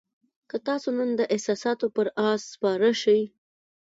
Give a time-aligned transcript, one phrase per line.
[0.49, 3.21] که تاسو نن د احساساتو پر آس سپاره شئ.